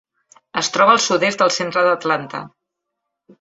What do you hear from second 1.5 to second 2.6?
centre d'Atlanta.